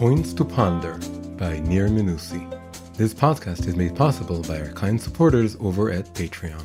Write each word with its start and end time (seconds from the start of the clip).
Points 0.00 0.32
to 0.32 0.46
Ponder 0.46 0.94
by 1.36 1.58
Nir 1.58 1.90
Menussi. 1.90 2.40
This 2.96 3.12
podcast 3.12 3.66
is 3.66 3.76
made 3.76 3.94
possible 3.94 4.40
by 4.40 4.58
our 4.58 4.72
kind 4.72 4.98
supporters 4.98 5.58
over 5.60 5.90
at 5.90 6.06
Patreon. 6.14 6.64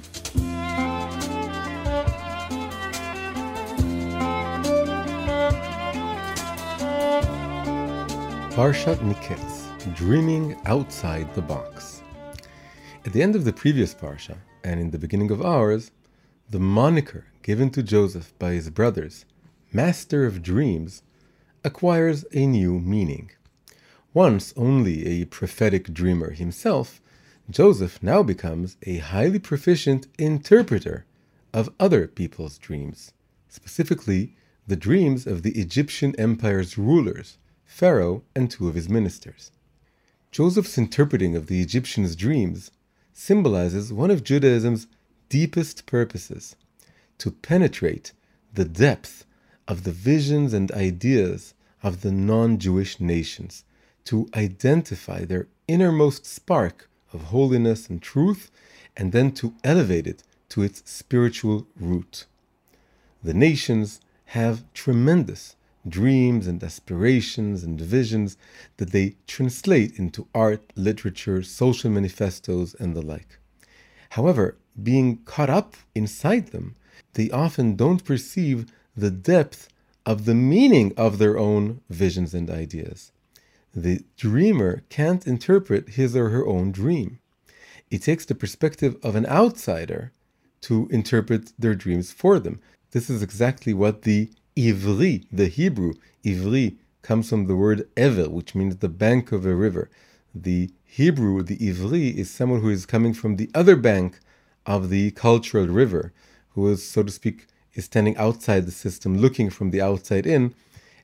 Parshat 8.54 9.00
Miketz, 9.00 9.96
Dreaming 9.98 10.58
Outside 10.66 11.36
the 11.36 11.42
Box. 11.42 12.04
At 13.06 13.12
the 13.12 13.22
end 13.22 13.36
of 13.36 13.44
the 13.44 13.52
previous 13.52 13.94
Parsha, 13.94 14.38
and 14.64 14.80
in 14.80 14.92
the 14.92 14.98
beginning 14.98 15.30
of 15.30 15.42
ours, 15.42 15.92
the 16.50 16.60
moniker 16.60 17.26
given 17.44 17.70
to 17.72 17.84
Joseph 17.84 18.32
by 18.40 18.52
his 18.52 18.70
brothers, 18.70 19.26
Master 19.74 20.26
of 20.26 20.42
Dreams, 20.42 21.04
acquires 21.66 22.24
a 22.32 22.46
new 22.46 22.80
meaning. 22.80 23.32
Once 24.14 24.54
only 24.56 25.06
a 25.08 25.26
prophetic 25.26 25.94
dreamer 25.94 26.32
himself, 26.32 27.02
Joseph 27.50 28.02
now 28.02 28.24
becomes 28.24 28.78
a 28.84 28.98
highly 28.98 29.40
proficient 29.40 30.08
interpreter 30.18 31.06
of 31.54 31.74
other 31.80 32.08
people's 32.08 32.58
dreams, 32.60 33.12
specifically 33.50 34.36
the 34.68 34.76
dreams 34.76 35.26
of 35.26 35.42
the 35.42 35.60
Egyptian 35.60 36.16
empire's 36.18 36.78
rulers, 36.78 37.38
Pharaoh 37.66 38.24
and 38.36 38.50
two 38.50 38.68
of 38.68 38.76
his 38.76 38.88
ministers. 38.88 39.52
Joseph's 40.32 40.78
interpreting 40.78 41.36
of 41.36 41.48
the 41.48 41.62
Egyptians' 41.62 42.16
dreams 42.16 42.70
symbolizes 43.12 43.92
one 43.92 44.12
of 44.12 44.24
Judaism's 44.24 44.86
deepest 45.30 45.88
purposes 45.88 46.56
to 47.18 47.32
penetrate 47.32 48.12
the 48.54 48.66
depth 48.66 49.26
of 49.68 49.84
the 49.84 49.92
visions 49.92 50.54
and 50.54 50.72
ideas 50.72 51.55
of 51.86 52.02
the 52.02 52.12
non 52.12 52.58
Jewish 52.58 53.00
nations, 53.00 53.64
to 54.06 54.28
identify 54.36 55.24
their 55.24 55.48
innermost 55.68 56.26
spark 56.26 56.90
of 57.14 57.26
holiness 57.26 57.88
and 57.88 58.02
truth, 58.02 58.50
and 58.98 59.12
then 59.12 59.32
to 59.34 59.54
elevate 59.64 60.08
it 60.08 60.24
to 60.50 60.64
its 60.64 60.82
spiritual 60.90 61.68
root. 61.80 62.26
The 63.24 63.36
nations 63.36 64.02
have 64.38 64.66
tremendous 64.74 65.56
dreams 65.88 66.48
and 66.48 66.64
aspirations 66.64 67.64
and 67.64 67.80
visions 67.80 68.36
that 68.78 68.92
they 68.92 69.16
translate 69.28 70.00
into 70.00 70.28
art, 70.34 70.74
literature, 70.76 71.44
social 71.44 71.92
manifestos, 71.92 72.74
and 72.80 72.96
the 72.96 73.04
like. 73.04 73.38
However, 74.10 74.58
being 74.82 75.18
caught 75.26 75.52
up 75.52 75.76
inside 75.94 76.48
them, 76.48 76.76
they 77.14 77.30
often 77.30 77.76
don't 77.76 78.04
perceive 78.04 78.66
the 78.98 79.12
depth 79.12 79.70
of 80.06 80.26
the 80.26 80.36
meaning 80.36 80.94
of 80.98 81.18
their 81.18 81.38
own 81.38 81.82
visions 81.90 82.34
and 82.34 82.50
ideas. 82.50 83.12
The 83.74 84.04
dreamer 84.16 84.84
can't 84.90 85.28
interpret 85.28 85.90
his 85.90 86.16
or 86.16 86.30
her 86.30 86.46
own 86.46 86.72
dream. 86.72 87.20
It 87.92 88.04
takes 88.04 88.26
the 88.26 88.36
perspective 88.36 88.96
of 89.04 89.16
an 89.16 89.26
outsider 89.26 90.12
to 90.62 90.88
interpret 90.92 91.54
their 91.60 91.76
dreams 91.76 92.12
for 92.12 92.40
them. 92.40 92.60
This 92.92 93.10
is 93.10 93.22
exactly 93.22 93.74
what 93.74 94.04
the 94.04 94.32
Ivri, 94.56 95.26
the 95.32 95.48
Hebrew, 95.48 95.94
Ivri, 96.24 96.78
comes 97.02 97.30
from 97.30 97.48
the 97.48 97.56
word 97.56 97.88
Ever, 97.98 98.30
which 98.30 98.56
means 98.56 98.78
the 98.78 98.90
bank 98.90 99.32
of 99.32 99.46
a 99.46 99.54
river. 99.54 99.90
The 100.34 100.72
Hebrew, 100.86 101.44
the 101.44 101.58
Ivri, 101.58 102.16
is 102.16 102.32
someone 102.32 102.62
who 102.62 102.70
is 102.70 102.86
coming 102.86 103.14
from 103.14 103.36
the 103.36 103.52
other 103.54 103.76
bank 103.76 104.20
of 104.66 104.90
the 104.90 105.12
cultural 105.12 105.68
river, 105.68 106.14
who 106.52 106.68
is, 106.70 106.84
so 106.84 107.04
to 107.04 107.12
speak, 107.12 107.48
is 107.76 107.86
standing 107.86 108.18
outside 108.18 108.66
the 108.66 108.72
system, 108.72 109.18
looking 109.18 109.50
from 109.50 109.70
the 109.70 109.82
outside 109.82 110.26
in, 110.26 110.56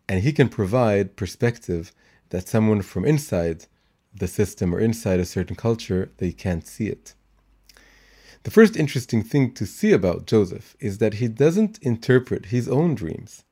and 0.09 0.23
he 0.23 0.33
can 0.33 0.49
provide 0.49 1.15
perspective 1.15 1.91
that 2.29 2.47
someone 2.47 2.81
from 2.81 3.05
inside 3.05 3.65
the 4.13 4.27
system 4.27 4.73
or 4.73 4.79
inside 4.79 5.19
a 5.19 5.25
certain 5.25 5.55
culture, 5.55 6.11
they 6.17 6.31
can't 6.31 6.67
see 6.67 6.87
it. 6.87 7.13
The 8.43 8.51
first 8.51 8.75
interesting 8.75 9.21
thing 9.21 9.53
to 9.53 9.65
see 9.67 9.91
about 9.91 10.25
Joseph 10.25 10.75
is 10.79 10.97
that 10.97 11.15
he 11.15 11.27
doesn't 11.27 11.77
interpret 11.83 12.47
his 12.47 12.67
own 12.67 12.95
dreams. 12.95 13.43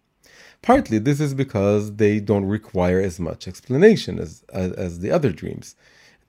Partly 0.61 0.97
this 0.97 1.19
is 1.19 1.33
because 1.33 1.97
they 1.97 2.19
don't 2.19 2.45
require 2.45 2.99
as 2.99 3.19
much 3.19 3.47
explanation 3.47 4.17
as, 4.19 4.43
as, 4.51 4.71
as 4.73 4.99
the 4.99 5.11
other 5.11 5.31
dreams. 5.31 5.75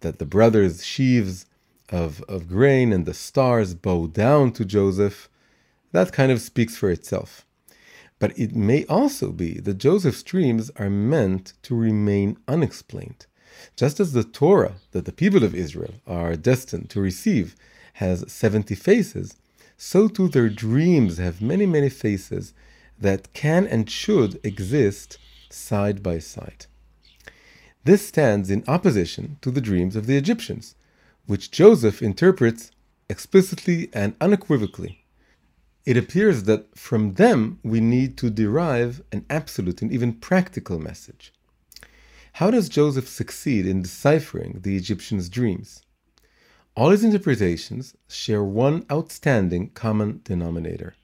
That 0.00 0.18
the 0.18 0.26
brothers' 0.26 0.84
sheaves 0.84 1.46
of, 1.88 2.22
of 2.28 2.48
grain 2.48 2.92
and 2.92 3.06
the 3.06 3.14
stars 3.14 3.74
bow 3.74 4.06
down 4.06 4.52
to 4.52 4.64
Joseph, 4.64 5.29
that 5.92 6.12
kind 6.12 6.30
of 6.30 6.40
speaks 6.40 6.76
for 6.76 6.90
itself. 6.90 7.44
But 8.18 8.38
it 8.38 8.54
may 8.54 8.84
also 8.84 9.32
be 9.32 9.54
that 9.60 9.78
Joseph's 9.78 10.22
dreams 10.22 10.70
are 10.76 10.90
meant 10.90 11.54
to 11.62 11.74
remain 11.74 12.36
unexplained. 12.46 13.26
Just 13.76 13.98
as 13.98 14.12
the 14.12 14.24
Torah 14.24 14.76
that 14.92 15.06
the 15.06 15.12
people 15.12 15.42
of 15.42 15.54
Israel 15.54 15.94
are 16.06 16.36
destined 16.36 16.90
to 16.90 17.00
receive 17.00 17.56
has 17.94 18.30
70 18.30 18.74
faces, 18.74 19.36
so 19.76 20.08
too 20.08 20.28
their 20.28 20.48
dreams 20.48 21.18
have 21.18 21.40
many, 21.40 21.66
many 21.66 21.88
faces 21.88 22.52
that 22.98 23.32
can 23.32 23.66
and 23.66 23.90
should 23.90 24.38
exist 24.44 25.18
side 25.48 26.02
by 26.02 26.18
side. 26.18 26.66
This 27.84 28.06
stands 28.06 28.50
in 28.50 28.62
opposition 28.68 29.38
to 29.40 29.50
the 29.50 29.62
dreams 29.62 29.96
of 29.96 30.06
the 30.06 30.16
Egyptians, 30.16 30.74
which 31.26 31.50
Joseph 31.50 32.02
interprets 32.02 32.70
explicitly 33.08 33.88
and 33.92 34.14
unequivocally. 34.20 34.99
It 35.86 35.96
appears 35.96 36.42
that 36.44 36.76
from 36.76 37.14
them 37.14 37.58
we 37.62 37.80
need 37.80 38.18
to 38.18 38.30
derive 38.30 39.02
an 39.12 39.24
absolute 39.30 39.80
and 39.80 39.90
even 39.90 40.12
practical 40.12 40.78
message. 40.78 41.32
How 42.34 42.50
does 42.50 42.68
Joseph 42.68 43.08
succeed 43.08 43.66
in 43.66 43.82
deciphering 43.82 44.60
the 44.62 44.76
Egyptians' 44.76 45.28
dreams? 45.28 45.82
All 46.76 46.90
his 46.90 47.02
interpretations 47.02 47.96
share 48.08 48.44
one 48.44 48.86
outstanding 48.90 49.70
common 49.70 50.20
denominator. 50.22 50.94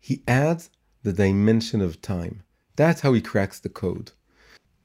He 0.00 0.22
adds 0.26 0.70
the 1.02 1.12
dimension 1.12 1.80
of 1.80 2.00
time. 2.00 2.42
That's 2.76 3.02
how 3.02 3.12
he 3.12 3.20
cracks 3.20 3.60
the 3.60 3.68
code. 3.68 4.12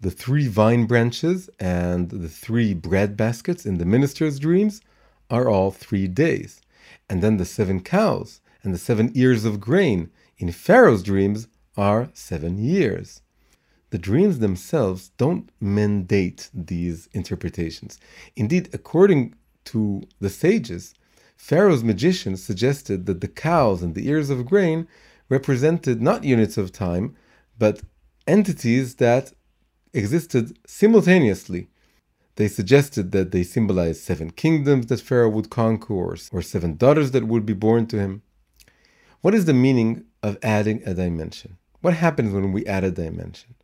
The 0.01 0.11
three 0.11 0.47
vine 0.47 0.85
branches 0.85 1.49
and 1.59 2.09
the 2.09 2.27
three 2.27 2.73
bread 2.73 3.15
baskets 3.15 3.65
in 3.65 3.77
the 3.77 3.85
minister's 3.85 4.39
dreams 4.39 4.81
are 5.29 5.47
all 5.47 5.71
three 5.71 6.07
days. 6.07 6.61
And 7.09 7.21
then 7.21 7.37
the 7.37 7.45
seven 7.45 7.79
cows 7.79 8.41
and 8.63 8.73
the 8.73 8.79
seven 8.79 9.11
ears 9.13 9.45
of 9.45 9.59
grain 9.59 10.09
in 10.37 10.51
Pharaoh's 10.51 11.03
dreams 11.03 11.47
are 11.77 12.09
seven 12.13 12.57
years. 12.57 13.21
The 13.89 13.97
dreams 13.97 14.39
themselves 14.39 15.11
don't 15.17 15.49
mandate 15.59 16.49
these 16.53 17.07
interpretations. 17.13 17.99
Indeed, 18.35 18.69
according 18.73 19.35
to 19.65 20.03
the 20.19 20.29
sages, 20.29 20.93
Pharaoh's 21.37 21.83
magicians 21.83 22.43
suggested 22.43 23.05
that 23.05 23.21
the 23.21 23.27
cows 23.27 23.83
and 23.83 23.93
the 23.93 24.07
ears 24.07 24.29
of 24.29 24.45
grain 24.45 24.87
represented 25.29 26.01
not 26.01 26.23
units 26.23 26.57
of 26.57 26.71
time, 26.71 27.15
but 27.57 27.81
entities 28.25 28.95
that 28.95 29.33
existed 29.93 30.57
simultaneously. 30.65 31.69
They 32.35 32.47
suggested 32.47 33.11
that 33.11 33.31
they 33.31 33.43
symbolized 33.43 34.01
seven 34.01 34.31
kingdoms 34.31 34.87
that 34.87 35.01
Pharaoh 35.01 35.29
would 35.29 35.49
conquer, 35.49 35.93
or, 35.93 36.41
seven 36.41 36.77
daughters 36.77 37.11
that 37.11 37.27
would 37.27 37.45
be 37.45 37.53
born 37.53 37.85
to 37.87 37.99
him. 37.99 38.23
What 39.23 39.33
is 39.33 39.45
the 39.45 39.53
meaning 39.53 40.03
of 40.21 40.37
adding 40.43 40.83
a 40.85 40.93
dimension? 40.93 41.55
What 41.79 41.93
happens 41.93 42.33
when 42.33 42.51
we 42.51 42.65
add 42.65 42.83
a 42.83 42.91
dimension? 42.91 43.55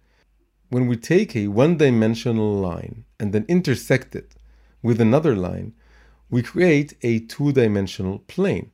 When 0.70 0.88
we 0.88 0.96
take 0.96 1.36
a 1.36 1.50
one 1.50 1.76
dimensional 1.76 2.54
line 2.54 3.04
and 3.20 3.34
then 3.34 3.44
intersect 3.50 4.16
it 4.16 4.36
with 4.82 5.02
another 5.02 5.36
line, 5.36 5.74
we 6.30 6.44
create 6.44 6.94
a 7.02 7.20
two 7.20 7.52
dimensional 7.52 8.20
plane. 8.20 8.72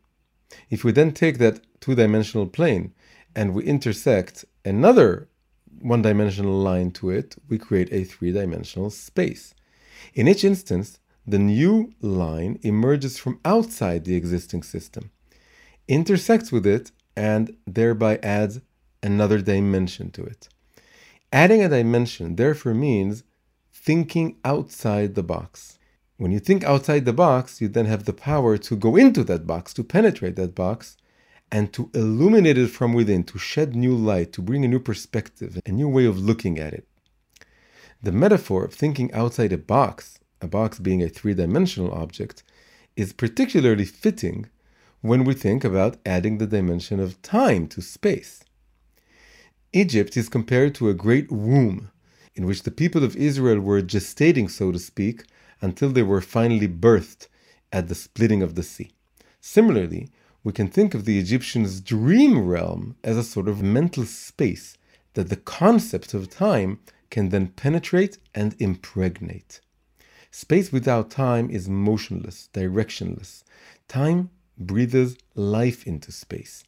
If 0.69 0.83
we 0.83 0.91
then 0.91 1.11
take 1.11 1.39
that 1.39 1.59
two 1.79 1.95
dimensional 1.95 2.45
plane 2.45 2.93
and 3.35 3.55
we 3.55 3.63
intersect 3.63 4.45
another 4.63 5.27
one 5.79 6.03
dimensional 6.03 6.59
line 6.59 6.91
to 6.99 7.09
it, 7.09 7.35
we 7.49 7.57
create 7.57 7.91
a 7.91 8.03
three 8.03 8.31
dimensional 8.31 8.91
space. 8.91 9.55
In 10.13 10.27
each 10.27 10.43
instance, 10.43 10.99
the 11.25 11.39
new 11.39 11.95
line 11.99 12.59
emerges 12.61 13.17
from 13.17 13.39
outside 13.43 14.05
the 14.05 14.15
existing 14.15 14.61
system, 14.61 15.09
intersects 15.87 16.51
with 16.51 16.65
it, 16.65 16.91
and 17.15 17.55
thereby 17.65 18.17
adds 18.21 18.59
another 19.01 19.41
dimension 19.41 20.11
to 20.11 20.23
it. 20.23 20.49
Adding 21.31 21.63
a 21.63 21.69
dimension 21.69 22.35
therefore 22.35 22.73
means 22.73 23.23
thinking 23.73 24.37
outside 24.43 25.15
the 25.15 25.23
box. 25.23 25.77
When 26.17 26.31
you 26.31 26.39
think 26.39 26.63
outside 26.63 27.05
the 27.05 27.13
box, 27.13 27.59
you 27.61 27.67
then 27.67 27.85
have 27.85 28.05
the 28.05 28.13
power 28.13 28.57
to 28.57 28.75
go 28.75 28.95
into 28.95 29.23
that 29.25 29.45
box, 29.45 29.73
to 29.73 29.83
penetrate 29.83 30.37
that 30.37 30.55
box, 30.55 30.97
and 31.51 31.71
to 31.73 31.91
illuminate 31.93 32.57
it 32.57 32.69
from 32.69 32.93
within, 32.93 33.23
to 33.25 33.37
shed 33.37 33.75
new 33.75 33.95
light, 33.95 34.31
to 34.33 34.41
bring 34.41 34.65
a 34.65 34.67
new 34.67 34.79
perspective, 34.79 35.59
a 35.65 35.71
new 35.71 35.89
way 35.89 36.05
of 36.05 36.17
looking 36.17 36.57
at 36.57 36.73
it. 36.73 36.87
The 38.01 38.11
metaphor 38.11 38.65
of 38.65 38.73
thinking 38.73 39.11
outside 39.13 39.51
a 39.53 39.57
box, 39.57 40.19
a 40.41 40.47
box 40.47 40.79
being 40.79 41.03
a 41.03 41.09
three 41.09 41.33
dimensional 41.33 41.91
object, 41.91 42.43
is 42.95 43.13
particularly 43.13 43.85
fitting 43.85 44.49
when 45.05 45.23
we 45.23 45.35
think 45.35 45.63
about 45.63 45.97
adding 46.03 46.39
the 46.39 46.47
dimension 46.47 46.99
of 46.99 47.21
time 47.21 47.67
to 47.67 47.79
space. 47.79 48.43
Egypt 49.71 50.17
is 50.17 50.27
compared 50.27 50.73
to 50.73 50.89
a 50.89 50.95
great 50.95 51.31
womb 51.31 51.91
in 52.33 52.47
which 52.47 52.63
the 52.63 52.71
people 52.71 53.03
of 53.03 53.15
Israel 53.15 53.59
were 53.59 53.83
gestating, 53.83 54.49
so 54.49 54.71
to 54.71 54.79
speak, 54.79 55.23
until 55.61 55.89
they 55.89 56.01
were 56.01 56.21
finally 56.21 56.67
birthed 56.67 57.27
at 57.71 57.87
the 57.87 57.93
splitting 57.93 58.41
of 58.41 58.55
the 58.55 58.63
sea. 58.63 58.91
Similarly, 59.39 60.09
we 60.43 60.51
can 60.51 60.69
think 60.69 60.95
of 60.95 61.05
the 61.05 61.19
Egyptians' 61.19 61.81
dream 61.81 62.39
realm 62.39 62.95
as 63.03 63.15
a 63.15 63.23
sort 63.23 63.47
of 63.47 63.61
mental 63.61 64.05
space 64.05 64.75
that 65.13 65.29
the 65.29 65.35
concept 65.35 66.15
of 66.15 66.31
time 66.31 66.79
can 67.11 67.29
then 67.29 67.49
penetrate 67.49 68.17
and 68.33 68.55
impregnate. 68.59 69.61
Space 70.31 70.71
without 70.71 71.11
time 71.11 71.49
is 71.51 71.69
motionless, 71.69 72.49
directionless. 72.53 73.43
Time 73.87 74.31
breathes 74.57 75.17
life 75.35 75.85
into 75.85 76.11
space. 76.11 76.63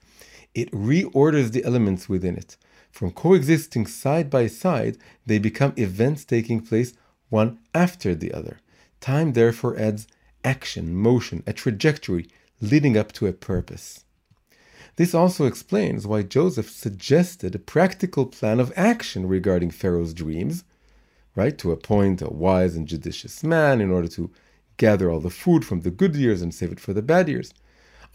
It 0.53 0.71
reorders 0.71 1.51
the 1.51 1.63
elements 1.63 2.09
within 2.09 2.35
it. 2.35 2.57
From 2.91 3.11
coexisting 3.11 3.85
side 3.85 4.29
by 4.29 4.47
side, 4.47 4.97
they 5.25 5.37
become 5.37 5.73
events 5.77 6.25
taking 6.25 6.61
place 6.61 6.93
one 7.29 7.59
after 7.73 8.15
the 8.15 8.33
other. 8.33 8.59
Time 8.99 9.33
therefore 9.33 9.77
adds 9.77 10.07
action, 10.43 10.95
motion, 10.95 11.43
a 11.45 11.53
trajectory 11.53 12.27
leading 12.61 12.97
up 12.97 13.11
to 13.11 13.27
a 13.27 13.33
purpose. 13.33 14.03
This 14.95 15.13
also 15.13 15.45
explains 15.45 16.07
why 16.07 16.23
Joseph 16.23 16.69
suggested 16.71 17.53
a 17.53 17.59
practical 17.59 18.25
plan 18.25 18.59
of 18.59 18.73
action 18.75 19.27
regarding 19.27 19.69
Pharaoh's 19.69 20.13
dreams, 20.13 20.63
right? 21.35 21.55
To 21.59 21.71
appoint 21.71 22.23
a 22.23 22.29
wise 22.29 22.75
and 22.75 22.87
judicious 22.87 23.43
man 23.43 23.79
in 23.79 23.91
order 23.91 24.07
to 24.09 24.31
gather 24.77 25.11
all 25.11 25.19
the 25.19 25.29
food 25.29 25.63
from 25.63 25.81
the 25.81 25.91
good 25.91 26.15
years 26.15 26.41
and 26.41 26.51
save 26.51 26.71
it 26.71 26.79
for 26.79 26.93
the 26.93 27.03
bad 27.03 27.29
years. 27.29 27.53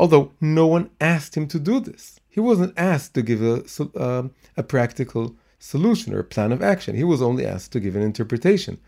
Although 0.03 0.33
no 0.41 0.67
one 0.67 0.91
asked 1.01 1.37
him 1.37 1.47
to 1.47 1.61
do 1.61 1.79
this. 1.79 2.19
He 2.29 2.41
wasn't 2.41 2.77
asked 2.77 3.15
to 3.15 3.23
give 3.23 3.41
a, 3.41 3.63
uh, 3.97 4.29
a 4.57 4.63
practical 4.65 5.37
solution 5.61 6.13
or 6.13 6.19
a 6.19 6.25
plan 6.25 6.51
of 6.51 6.61
action. 6.61 6.97
He 6.97 7.05
was 7.05 7.23
only 7.23 7.47
asked 7.47 7.71
to 7.71 7.79
give 7.79 7.95
an 7.95 8.03
interpretation. 8.03 8.79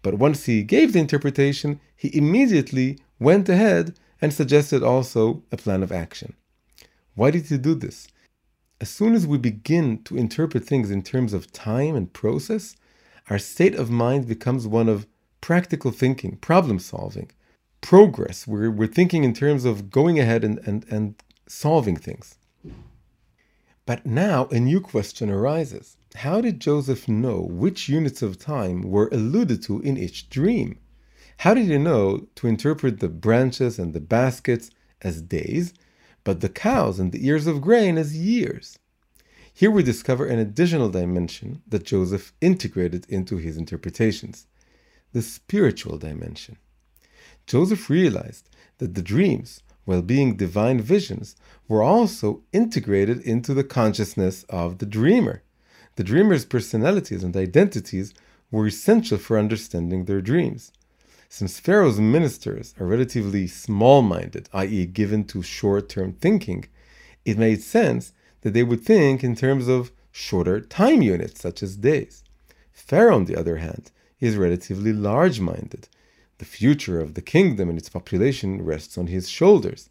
But 0.00 0.14
once 0.14 0.46
he 0.46 0.62
gave 0.62 0.94
the 0.94 0.98
interpretation, 0.98 1.78
he 1.94 2.16
immediately 2.16 2.98
went 3.18 3.50
ahead 3.50 3.98
and 4.22 4.32
suggested 4.32 4.82
also 4.82 5.42
a 5.52 5.58
plan 5.58 5.82
of 5.82 5.92
action. 5.92 6.32
Why 7.16 7.30
did 7.30 7.48
he 7.48 7.58
do 7.58 7.74
this? 7.74 8.08
As 8.80 8.88
soon 8.88 9.12
as 9.14 9.26
we 9.26 9.36
begin 9.36 10.02
to 10.04 10.16
interpret 10.16 10.64
things 10.64 10.90
in 10.90 11.02
terms 11.02 11.34
of 11.34 11.52
time 11.52 11.94
and 11.94 12.10
process, 12.14 12.76
our 13.28 13.38
state 13.38 13.74
of 13.74 13.90
mind 13.90 14.26
becomes 14.26 14.66
one 14.66 14.88
of 14.88 15.06
practical 15.42 15.90
thinking, 15.90 16.36
problem 16.36 16.78
solving, 16.78 17.30
progress. 17.82 18.46
We're, 18.46 18.70
we're 18.70 18.86
thinking 18.86 19.24
in 19.24 19.34
terms 19.34 19.66
of 19.66 19.90
going 19.90 20.18
ahead 20.18 20.42
and, 20.42 20.58
and, 20.60 20.86
and 20.90 21.22
solving 21.46 21.96
things. 21.96 22.36
But 23.84 24.06
now 24.06 24.46
a 24.46 24.58
new 24.58 24.80
question 24.80 25.28
arises. 25.28 25.98
How 26.14 26.40
did 26.40 26.60
Joseph 26.60 27.08
know 27.08 27.40
which 27.40 27.88
units 27.88 28.22
of 28.22 28.38
time 28.38 28.82
were 28.82 29.08
alluded 29.12 29.62
to 29.64 29.80
in 29.80 29.98
each 29.98 30.30
dream? 30.30 30.78
How 31.38 31.54
did 31.54 31.66
he 31.66 31.78
know 31.78 32.28
to 32.36 32.46
interpret 32.46 33.00
the 33.00 33.08
branches 33.08 33.78
and 33.78 33.92
the 33.92 34.00
baskets 34.00 34.70
as 35.02 35.20
days, 35.20 35.74
but 36.22 36.40
the 36.40 36.48
cows 36.48 37.00
and 37.00 37.10
the 37.10 37.26
ears 37.26 37.46
of 37.46 37.60
grain 37.60 37.98
as 37.98 38.16
years? 38.16 38.78
Here 39.52 39.70
we 39.70 39.82
discover 39.82 40.24
an 40.26 40.38
additional 40.38 40.88
dimension 40.88 41.62
that 41.66 41.84
Joseph 41.84 42.32
integrated 42.40 43.04
into 43.08 43.36
his 43.36 43.56
interpretations 43.56 44.46
the 45.12 45.22
spiritual 45.22 45.98
dimension. 45.98 46.56
Joseph 47.46 47.90
realized 47.90 48.48
that 48.78 48.94
the 48.94 49.02
dreams, 49.02 49.62
while 49.84 50.02
being 50.02 50.36
divine 50.36 50.80
visions, 50.80 51.36
were 51.68 51.82
also 51.82 52.42
integrated 52.52 53.20
into 53.20 53.54
the 53.54 53.64
consciousness 53.64 54.44
of 54.44 54.78
the 54.78 54.86
dreamer. 54.86 55.42
The 55.96 56.04
dreamer's 56.04 56.44
personalities 56.44 57.22
and 57.22 57.36
identities 57.36 58.14
were 58.50 58.66
essential 58.66 59.18
for 59.18 59.38
understanding 59.38 60.04
their 60.04 60.20
dreams. 60.20 60.72
Since 61.28 61.60
Pharaoh's 61.60 61.98
ministers 61.98 62.74
are 62.78 62.86
relatively 62.86 63.46
small 63.46 64.02
minded, 64.02 64.48
i.e., 64.52 64.86
given 64.86 65.24
to 65.24 65.42
short 65.42 65.88
term 65.88 66.12
thinking, 66.12 66.66
it 67.24 67.38
made 67.38 67.62
sense 67.62 68.12
that 68.42 68.52
they 68.52 68.62
would 68.62 68.82
think 68.82 69.24
in 69.24 69.34
terms 69.34 69.68
of 69.68 69.92
shorter 70.10 70.60
time 70.60 71.00
units, 71.00 71.40
such 71.40 71.62
as 71.62 71.76
days. 71.76 72.22
Pharaoh, 72.72 73.16
on 73.16 73.24
the 73.24 73.36
other 73.36 73.56
hand, 73.56 73.90
is 74.20 74.36
relatively 74.36 74.92
large 74.92 75.40
minded. 75.40 75.88
The 76.42 76.58
future 76.62 76.98
of 76.98 77.14
the 77.14 77.22
kingdom 77.22 77.68
and 77.68 77.78
its 77.78 77.88
population 77.88 78.64
rests 78.64 78.98
on 78.98 79.06
his 79.06 79.28
shoulders. 79.28 79.90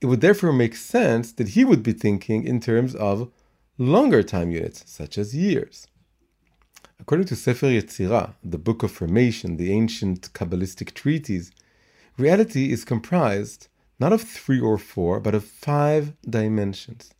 It 0.00 0.06
would 0.06 0.22
therefore 0.22 0.54
make 0.54 0.76
sense 0.76 1.30
that 1.32 1.48
he 1.48 1.62
would 1.62 1.82
be 1.82 1.92
thinking 1.92 2.46
in 2.46 2.58
terms 2.58 2.94
of 2.94 3.30
longer 3.76 4.22
time 4.22 4.50
units, 4.50 4.82
such 4.86 5.18
as 5.18 5.36
years. 5.36 5.86
According 6.98 7.26
to 7.26 7.36
Sefer 7.36 7.66
Yetzirah, 7.66 8.32
the 8.42 8.56
book 8.56 8.82
of 8.82 8.92
formation, 8.92 9.58
the 9.58 9.72
ancient 9.72 10.32
Kabbalistic 10.32 10.94
treatise, 10.94 11.50
reality 12.16 12.72
is 12.72 12.86
comprised 12.86 13.68
not 14.00 14.14
of 14.14 14.22
three 14.22 14.60
or 14.60 14.78
four, 14.78 15.20
but 15.20 15.34
of 15.34 15.44
five 15.44 16.14
dimensions. 16.26 17.12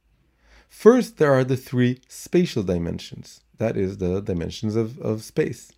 First, 0.71 1.19
there 1.19 1.35
are 1.35 1.45
the 1.45 1.59
three 1.59 2.01
spatial 2.09 2.63
dimensions, 2.63 3.43
that 3.59 3.77
is, 3.77 3.99
the 3.99 4.23
dimensions 4.23 4.75
of, 4.75 4.99
of 5.01 5.23
space. 5.23 5.71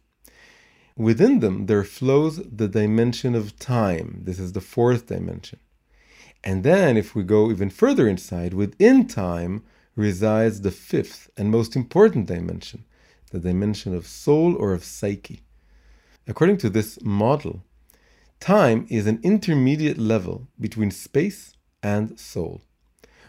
Within 0.97 1.41
them, 1.41 1.67
there 1.67 1.85
flows 1.85 2.37
the 2.37 2.69
dimension 2.69 3.35
of 3.35 3.59
time. 3.59 4.23
This 4.25 4.39
is 4.39 4.53
the 4.53 4.63
fourth 4.63 5.07
dimension. 5.07 5.59
And 6.43 6.65
then, 6.65 6.97
if 6.97 7.15
we 7.15 7.23
go 7.23 7.51
even 7.51 7.69
further 7.69 8.09
inside, 8.09 8.55
within 8.55 9.07
time 9.07 9.63
resides 9.95 10.63
the 10.63 10.71
fifth 10.71 11.31
and 11.37 11.51
most 11.51 11.77
important 11.77 12.27
dimension, 12.27 12.85
the 13.31 13.39
dimension 13.39 13.95
of 13.95 14.07
soul 14.07 14.57
or 14.57 14.73
of 14.73 14.85
psyche. 14.85 15.43
According 16.27 16.59
to 16.59 16.71
this 16.71 16.99
model, 17.03 17.63
time 18.41 18.87
is 18.89 19.07
an 19.07 19.21
intermediate 19.23 19.99
level 19.99 20.49
between 20.59 20.91
space 20.91 21.53
and 21.83 22.19
soul. 22.19 22.63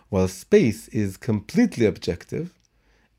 While 0.09 0.29
space 0.29 0.87
is 0.89 1.17
completely 1.17 1.85
objective 1.85 2.53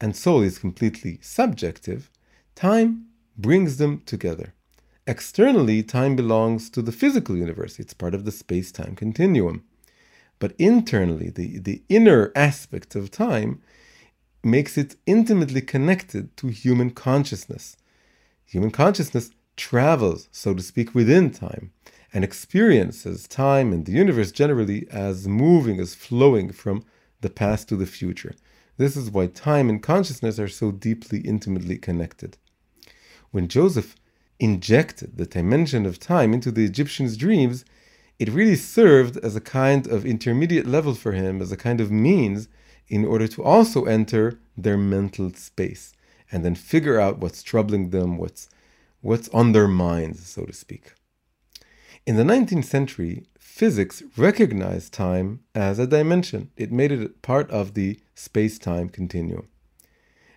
and 0.00 0.16
soul 0.16 0.40
is 0.40 0.58
completely 0.58 1.18
subjective, 1.20 2.10
time 2.54 3.07
brings 3.38 3.76
them 3.76 4.02
together. 4.04 4.52
Externally, 5.06 5.82
time 5.82 6.16
belongs 6.16 6.68
to 6.68 6.82
the 6.82 6.92
physical 6.92 7.36
universe, 7.36 7.78
it's 7.78 7.94
part 7.94 8.14
of 8.14 8.24
the 8.24 8.32
space 8.32 8.70
time 8.70 8.94
continuum. 8.94 9.64
But 10.38 10.54
internally, 10.58 11.30
the, 11.30 11.58
the 11.58 11.82
inner 11.88 12.30
aspect 12.36 12.94
of 12.94 13.10
time 13.10 13.62
makes 14.44 14.76
it 14.76 14.96
intimately 15.06 15.62
connected 15.62 16.36
to 16.36 16.48
human 16.48 16.90
consciousness. 16.90 17.76
Human 18.44 18.70
consciousness 18.70 19.30
travels, 19.56 20.28
so 20.30 20.54
to 20.54 20.62
speak, 20.62 20.94
within 20.94 21.30
time 21.30 21.72
and 22.12 22.24
experiences 22.24 23.26
time 23.26 23.72
and 23.72 23.84
the 23.84 23.92
universe 23.92 24.32
generally 24.32 24.86
as 24.90 25.28
moving, 25.28 25.80
as 25.80 25.94
flowing 25.94 26.52
from 26.52 26.84
the 27.20 27.30
past 27.30 27.68
to 27.68 27.76
the 27.76 27.86
future. 27.86 28.34
This 28.76 28.96
is 28.96 29.10
why 29.10 29.26
time 29.26 29.68
and 29.68 29.82
consciousness 29.82 30.38
are 30.38 30.48
so 30.48 30.70
deeply, 30.70 31.20
intimately 31.20 31.78
connected 31.78 32.36
when 33.30 33.48
Joseph 33.48 33.96
injected 34.38 35.16
the 35.16 35.26
dimension 35.26 35.84
of 35.86 35.98
time 35.98 36.32
into 36.32 36.50
the 36.50 36.64
Egyptian's 36.64 37.16
dreams, 37.16 37.64
it 38.18 38.28
really 38.28 38.56
served 38.56 39.16
as 39.18 39.36
a 39.36 39.40
kind 39.40 39.86
of 39.86 40.04
intermediate 40.06 40.66
level 40.66 40.94
for 40.94 41.12
him, 41.12 41.40
as 41.40 41.52
a 41.52 41.56
kind 41.56 41.80
of 41.80 41.90
means 41.90 42.48
in 42.88 43.04
order 43.04 43.28
to 43.28 43.44
also 43.44 43.84
enter 43.84 44.38
their 44.56 44.76
mental 44.76 45.32
space 45.34 45.92
and 46.30 46.44
then 46.44 46.54
figure 46.54 46.98
out 46.98 47.18
what's 47.18 47.42
troubling 47.42 47.90
them, 47.90 48.18
what's 48.18 48.48
what's 49.00 49.28
on 49.28 49.52
their 49.52 49.68
minds, 49.68 50.26
so 50.26 50.44
to 50.44 50.52
speak. 50.52 50.92
In 52.04 52.16
the 52.16 52.24
19th 52.24 52.64
century, 52.64 53.26
physics 53.38 54.02
recognized 54.16 54.92
time 54.92 55.40
as 55.54 55.78
a 55.78 55.86
dimension. 55.86 56.50
It 56.56 56.72
made 56.72 56.90
it 56.90 57.22
part 57.22 57.50
of 57.50 57.74
the 57.74 58.00
space-time 58.14 58.88
continuum. 58.88 59.48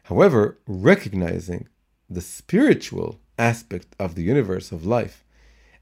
However, 0.04 0.60
recognizing 0.68 1.68
the 2.14 2.22
spiritual 2.22 3.20
aspect 3.40 3.96
of 3.98 4.16
the 4.16 4.24
universe 4.24 4.72
of 4.72 4.86
life 4.86 5.24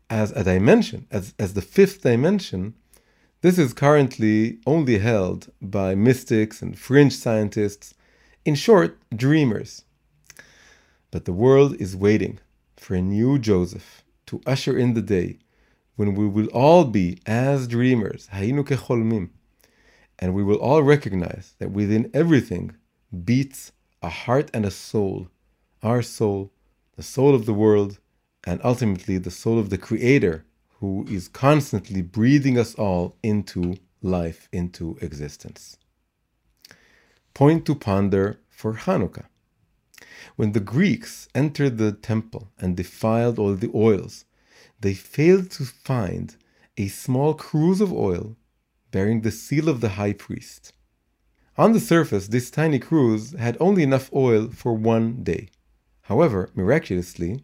as 0.10 0.32
a 0.32 0.44
dimension, 0.44 1.08
as, 1.12 1.34
as 1.40 1.54
the 1.54 1.62
fifth 1.62 2.02
dimension, 2.02 2.74
this 3.42 3.58
is 3.58 3.74
currently 3.74 4.60
only 4.66 5.00
held 5.00 5.52
by 5.62 5.96
mystics 5.96 6.62
and 6.62 6.78
fringe 6.78 7.14
scientists, 7.14 7.94
in 8.46 8.56
short, 8.56 8.98
dreamers. 9.16 9.84
But 11.12 11.26
the 11.26 11.34
world 11.34 11.76
is 11.80 11.96
waiting 11.96 12.40
for 12.78 12.96
a 12.96 13.02
new 13.02 13.40
Joseph 13.40 14.04
to 14.28 14.42
usher 14.46 14.78
in 14.78 14.94
the 14.94 15.02
day 15.02 15.40
when 15.96 16.16
we 16.16 16.28
will 16.28 16.48
all 16.48 16.86
be 16.86 17.20
as 17.26 17.68
dreamers, 17.68 18.28
and 18.32 18.66
we 20.34 20.44
will 20.44 20.58
all 20.58 20.84
recognize 20.84 21.56
that 21.60 21.72
within 21.72 22.10
everything 22.14 22.76
beats 23.26 23.72
a 24.02 24.10
heart 24.10 24.50
and 24.54 24.66
a 24.66 24.72
soul 24.72 25.30
our 25.82 26.02
soul, 26.02 26.52
the 26.96 27.04
soul 27.04 27.34
of 27.34 27.46
the 27.46 27.54
world, 27.54 28.00
and 28.46 28.60
ultimately 28.64 29.18
the 29.18 29.32
soul 29.32 29.60
of 29.60 29.70
the 29.70 29.78
Creator, 29.78 30.46
who 30.80 31.06
is 31.10 31.28
constantly 31.28 32.02
breathing 32.02 32.58
us 32.58 32.76
all 32.76 33.16
into 33.22 33.76
life, 34.02 34.48
into 34.52 34.98
existence. 35.02 35.78
Point 37.34 37.66
to 37.66 37.76
ponder 37.76 38.40
for 38.50 38.74
Hanukkah. 38.74 39.26
When 40.36 40.54
the 40.54 40.60
Greeks 40.60 41.28
entered 41.36 41.78
the 41.78 41.92
temple 41.92 42.52
and 42.60 42.76
defiled 42.76 43.40
all 43.40 43.56
the 43.56 43.72
oils, 43.74 44.26
they 44.80 44.94
failed 44.94 45.52
to 45.52 45.66
find 45.66 46.36
a 46.78 46.88
small 46.88 47.34
cruse 47.34 47.82
of 47.82 47.92
oil 47.92 48.38
bearing 48.92 49.22
the 49.22 49.32
seal 49.32 49.70
of 49.70 49.82
the 49.82 49.90
high 49.90 50.14
priest. 50.14 50.74
On 51.58 51.74
the 51.74 51.80
surface, 51.80 52.28
this 52.28 52.50
tiny 52.50 52.80
cruse 52.80 53.32
had 53.34 53.58
only 53.60 53.84
enough 53.84 54.10
oil 54.14 54.48
for 54.48 54.74
one 54.74 55.24
day. 55.24 55.50
However, 56.10 56.50
miraculously, 56.56 57.44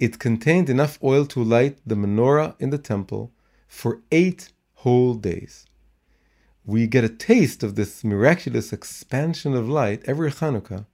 it 0.00 0.18
contained 0.18 0.68
enough 0.68 0.98
oil 1.00 1.24
to 1.26 1.44
light 1.44 1.78
the 1.86 1.94
menorah 1.94 2.56
in 2.58 2.70
the 2.70 2.84
temple 2.92 3.30
for 3.68 4.00
eight 4.10 4.52
whole 4.82 5.14
days. 5.14 5.64
We 6.64 6.88
get 6.88 7.04
a 7.04 7.08
taste 7.08 7.62
of 7.62 7.76
this 7.76 8.02
miraculous 8.02 8.72
expansion 8.72 9.54
of 9.54 9.68
light 9.68 10.02
every 10.06 10.32
Hanukkah 10.32 10.86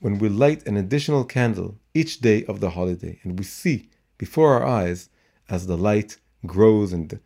when 0.00 0.18
we 0.18 0.28
light 0.28 0.66
an 0.66 0.76
additional 0.76 1.24
candle 1.24 1.78
each 1.94 2.20
day 2.20 2.44
of 2.44 2.60
the 2.60 2.70
holiday 2.70 3.18
and 3.22 3.38
we 3.38 3.44
see 3.44 3.88
before 4.18 4.52
our 4.52 4.66
eyes 4.66 5.08
as 5.48 5.66
the 5.66 5.78
light 5.78 6.18
grows 6.44 6.92
and 6.92 7.18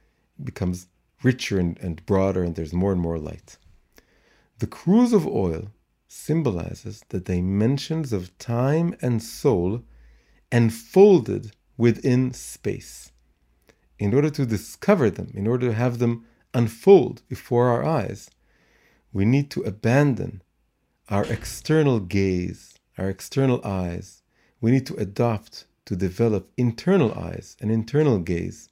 becomes 0.42 0.86
richer 1.24 1.58
and, 1.58 1.78
and 1.80 2.06
broader 2.06 2.44
and 2.44 2.54
there's 2.54 2.72
more 2.72 2.92
and 2.92 3.00
more 3.00 3.18
light. 3.18 3.58
The 4.60 4.68
cruse 4.68 5.12
of 5.12 5.26
oil 5.26 5.72
symbolizes 6.08 7.02
the 7.08 7.20
dimensions 7.20 8.12
of 8.12 8.36
time 8.38 8.94
and 9.00 9.22
soul 9.22 9.82
enfolded 10.52 11.52
within 11.76 12.32
space. 12.32 13.12
In 13.98 14.14
order 14.14 14.30
to 14.30 14.46
discover 14.46 15.10
them, 15.10 15.30
in 15.34 15.46
order 15.46 15.68
to 15.68 15.74
have 15.74 15.98
them 15.98 16.26
unfold 16.54 17.22
before 17.28 17.68
our 17.68 17.84
eyes, 17.84 18.30
we 19.12 19.24
need 19.24 19.50
to 19.50 19.62
abandon 19.62 20.42
our 21.08 21.24
external 21.24 22.00
gaze, 22.00 22.74
our 22.98 23.08
external 23.08 23.64
eyes. 23.64 24.22
We 24.60 24.70
need 24.70 24.86
to 24.86 24.96
adopt, 24.96 25.66
to 25.86 25.96
develop 25.96 26.50
internal 26.56 27.12
eyes, 27.14 27.56
an 27.60 27.70
internal 27.70 28.18
gaze, 28.18 28.68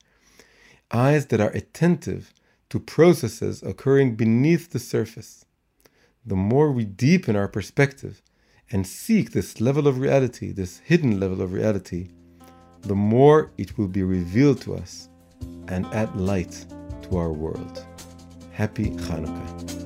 eyes 0.91 1.27
that 1.27 1.41
are 1.41 1.51
attentive 1.51 2.33
to 2.71 2.81
processes 2.81 3.63
occurring 3.63 4.17
beneath 4.17 4.71
the 4.71 4.79
surface. 4.79 5.45
The 6.27 6.37
more 6.37 6.73
we 6.73 6.87
deepen 6.87 7.37
our 7.37 7.49
perspective 7.49 8.23
and 8.71 8.87
seek 8.87 9.33
this 9.33 9.61
level 9.61 9.87
of 9.87 9.99
reality, 9.99 10.53
this 10.53 10.79
hidden 10.79 11.21
level 11.21 11.43
of 11.43 11.53
reality, 11.53 12.09
the 12.81 12.95
more 12.95 13.51
it 13.59 13.77
will 13.77 13.89
be 13.89 14.03
revealed 14.03 14.63
to 14.63 14.75
us 14.75 15.11
and 15.69 15.85
add 15.89 16.19
light 16.19 16.65
to 17.03 17.19
our 17.19 17.31
world. 17.31 17.85
Happy 18.53 18.89
Hanukkah. 18.93 19.85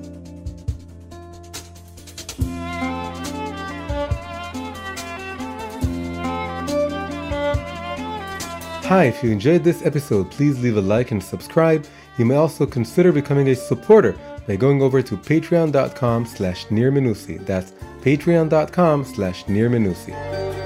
Hi, 8.84 9.06
if 9.06 9.24
you 9.24 9.32
enjoyed 9.32 9.64
this 9.64 9.84
episode, 9.84 10.30
please 10.30 10.62
leave 10.62 10.76
a 10.76 10.80
like 10.80 11.10
and 11.10 11.20
subscribe. 11.20 11.84
You 12.16 12.24
may 12.24 12.36
also 12.36 12.64
consider 12.64 13.10
becoming 13.10 13.48
a 13.48 13.56
supporter 13.56 14.16
by 14.48 14.56
going 14.56 14.82
over 14.82 15.02
to 15.02 15.16
patreon.com 15.16 16.26
slash 16.26 16.66
nirmenussi. 16.66 17.44
That's 17.46 17.72
patreon.com 18.02 19.04
slash 19.04 19.44
nirmenussi. 19.44 20.57